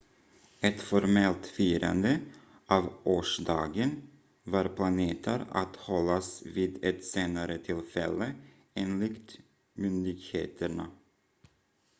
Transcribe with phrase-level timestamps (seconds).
[0.61, 2.19] ett formellt firande
[2.65, 4.01] av årsdagen
[4.43, 8.33] var planerat att hållas vid ett senare tillfälle
[8.73, 9.37] enligt
[9.73, 10.87] myndigheterna